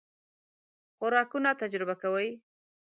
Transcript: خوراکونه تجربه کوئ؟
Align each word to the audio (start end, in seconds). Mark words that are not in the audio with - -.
خوراکونه 0.97 1.51
تجربه 1.61 1.95
کوئ؟ 2.01 2.27